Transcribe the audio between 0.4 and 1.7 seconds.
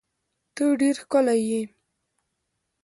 ته ډیر ښکلی یی